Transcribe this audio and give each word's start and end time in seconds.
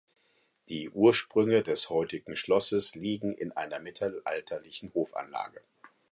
Die 0.69 0.89
Ursprünge 0.89 1.61
des 1.61 1.91
heutigen 1.91 2.35
Schlosses 2.35 2.95
liegen 2.95 3.35
in 3.35 3.51
einer 3.51 3.77
mittelalterlichen 3.77 4.91
Hofanlage. 4.95 5.61